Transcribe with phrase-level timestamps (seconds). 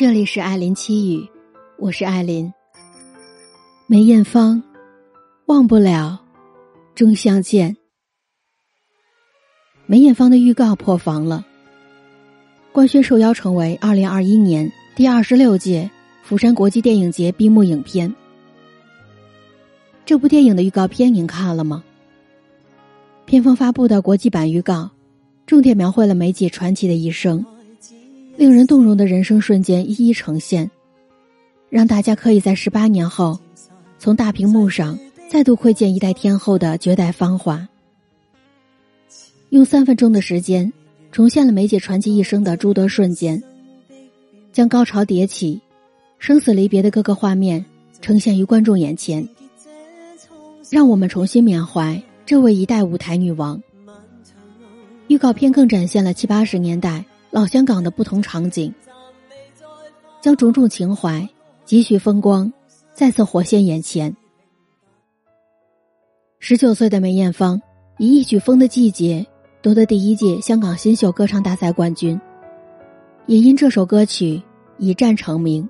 [0.00, 1.28] 这里是艾琳七语，
[1.76, 2.50] 我是艾琳。
[3.86, 4.62] 梅艳芳，
[5.44, 6.18] 忘不了，
[6.94, 7.76] 终相见。
[9.84, 11.44] 梅艳芳的预告破防了，
[12.72, 15.90] 官宣受邀成为二零二一年第二十六届
[16.22, 18.10] 釜山国际电影节闭幕影片。
[20.06, 21.84] 这部电影的预告片您看了吗？
[23.26, 24.90] 片方发布的国际版预告，
[25.44, 27.44] 重点描绘了梅姐传奇的一生。
[28.40, 30.70] 令人动容的人生瞬间一一呈现，
[31.68, 33.38] 让大家可以在十八年后，
[33.98, 37.68] 从大屏幕上再度窥见一代天后的绝代芳华。
[39.50, 40.72] 用三分钟的时间，
[41.12, 43.42] 重现了梅姐传奇一生的诸多瞬间，
[44.54, 45.60] 将高潮迭起、
[46.18, 47.62] 生死离别的各个画面
[48.00, 49.28] 呈现于观众眼前，
[50.70, 53.62] 让我们重新缅怀这位一代舞台女王。
[55.08, 57.04] 预告片更展现了七八十年代。
[57.30, 58.74] 老香港的不同场景，
[60.20, 61.28] 将种种情怀、
[61.64, 62.52] 几许风光
[62.92, 64.16] 再次活现眼前。
[66.40, 67.62] 十九岁的梅艳芳
[67.98, 69.24] 以一曲《风的季节》
[69.62, 72.20] 夺得第一届香港新秀歌唱大赛冠军，
[73.26, 74.42] 也因这首歌曲
[74.78, 75.68] 一战成名。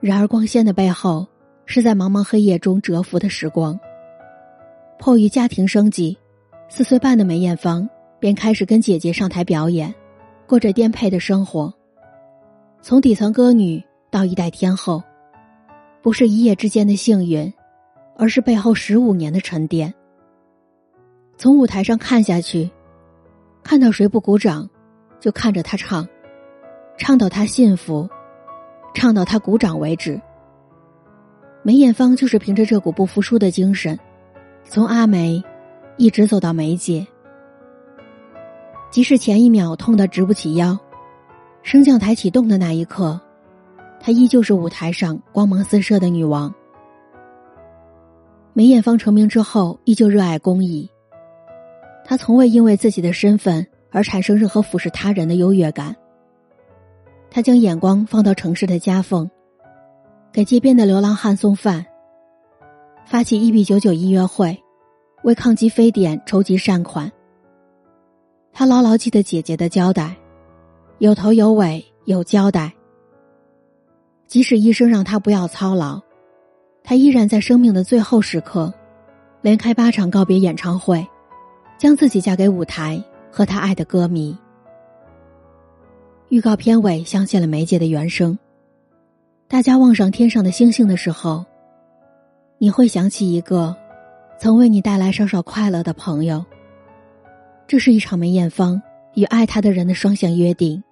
[0.00, 1.26] 然而，光鲜的背后
[1.64, 3.78] 是在茫茫黑夜中蛰伏的时光。
[4.98, 6.18] 迫于家庭生计，
[6.68, 7.88] 四岁半的梅艳芳
[8.20, 9.94] 便开始跟姐姐上台表演。
[10.46, 11.72] 过着颠沛的生活，
[12.82, 15.02] 从底层歌女到一代天后，
[16.02, 17.52] 不是一夜之间的幸运，
[18.16, 19.94] 而是背后十五年的沉淀。
[21.38, 22.70] 从舞台上看下去，
[23.62, 24.68] 看到谁不鼓掌，
[25.18, 26.06] 就看着他唱，
[26.98, 28.08] 唱到他幸福，
[28.94, 30.20] 唱到他鼓掌为止。
[31.62, 33.98] 梅艳芳就是凭着这股不服输的精神，
[34.64, 35.42] 从阿梅，
[35.96, 37.06] 一直走到梅姐。
[38.92, 40.78] 即使前一秒痛得直不起腰，
[41.62, 43.18] 升降台启动的那一刻，
[43.98, 46.54] 她依旧是舞台上光芒四射的女王。
[48.52, 50.90] 梅艳芳成名之后，依旧热爱公益。
[52.04, 55.96] 她从未因为自己的身份而产生任何俯视他人的优越感。
[57.30, 59.30] 她将眼光放到城市的夹缝，
[60.30, 61.86] 给街边的流浪汉送饭，
[63.06, 64.62] 发起一比九九音乐会，
[65.22, 67.10] 为抗击非典筹集善款。
[68.52, 70.14] 他牢牢记得姐姐的交代，
[70.98, 72.72] 有头有尾有交代。
[74.26, 76.00] 即使医生让他不要操劳，
[76.84, 78.72] 他依然在生命的最后时刻，
[79.40, 81.06] 连开八场告别演唱会，
[81.78, 84.36] 将自己嫁给舞台和他爱的歌迷。
[86.28, 88.38] 预告片尾响起了梅姐的原声。
[89.48, 91.44] 大家望上天上的星星的时候，
[92.56, 93.76] 你会想起一个，
[94.38, 96.42] 曾为你带来少少快乐的朋友。
[97.66, 98.80] 这是一场梅艳芳
[99.14, 100.82] 与爱她的人的双向约定。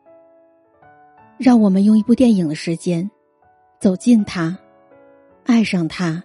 [1.38, 3.10] 让我们用一部电影的时间，
[3.78, 4.58] 走进他，
[5.46, 6.22] 爱上他，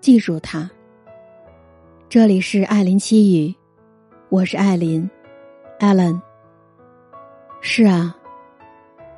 [0.00, 0.68] 记住他。
[2.08, 3.54] 这里是艾琳七语，
[4.28, 5.08] 我是艾琳
[5.78, 6.20] ，Allen。
[7.60, 8.16] 是啊，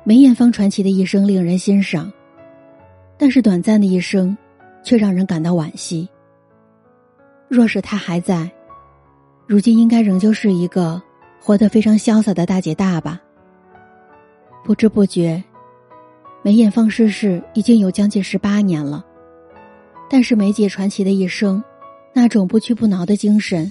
[0.03, 2.13] 梅艳芳传奇的一生令人欣赏，
[3.17, 4.37] 但是短暂的一生，
[4.83, 6.07] 却让人感到惋惜。
[7.47, 8.51] 若是她还在。
[9.45, 11.01] 如今应该仍旧是一个
[11.39, 13.21] 活得非常潇洒的大姐大吧。
[14.63, 15.43] 不知不觉，
[16.41, 19.05] 梅艳芳逝世已经有将近十八年了，
[20.09, 21.61] 但是梅姐传奇的一生，
[22.13, 23.69] 那种不屈不挠的精神，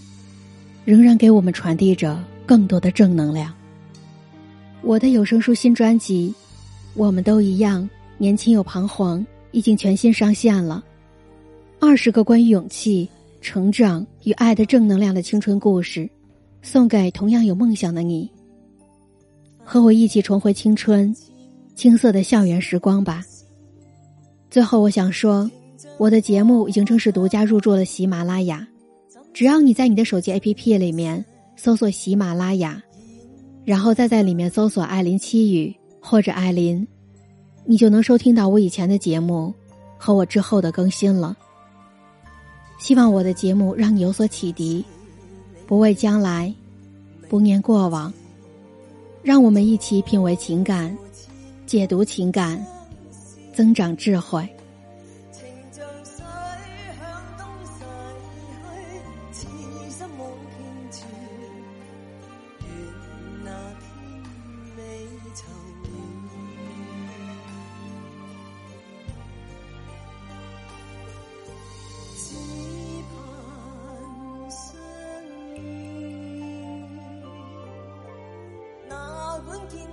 [0.84, 3.53] 仍然给我们传递着更多的正能量。
[4.82, 6.34] 我的有声书新专辑
[6.94, 7.88] 《我们都一样，
[8.19, 9.21] 年轻又彷徨》
[9.53, 10.84] 已经全新上线了，
[11.81, 13.09] 二十个关于勇气。
[13.43, 16.09] 成长与爱的正能量的青春故事，
[16.63, 18.31] 送给同样有梦想的你。
[19.65, 21.15] 和我一起重回青春，
[21.75, 23.23] 青涩的校园时光吧。
[24.49, 25.51] 最后，我想说，
[25.99, 28.67] 我的节目已经正式独家入驻了喜马拉雅。
[29.35, 31.23] 只要你在你的手机 APP 里面
[31.57, 32.81] 搜索喜马拉雅，
[33.65, 36.87] 然后再在里面搜索“艾琳七语”或者“艾琳”，
[37.67, 39.53] 你就能收听到我以前的节目
[39.99, 41.37] 和我之后的更新了。
[42.82, 44.84] 希望我的节目让你有所启迪，
[45.69, 46.52] 不畏将来，
[47.29, 48.12] 不念过往，
[49.23, 50.99] 让我们一起品味情感，
[51.64, 52.61] 解读情感，
[53.55, 54.44] 增长智慧。
[55.31, 55.46] 见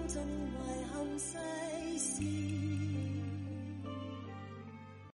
[0.10, 0.20] 尽
[0.58, 1.38] 怀憾世
[2.00, 3.09] 事。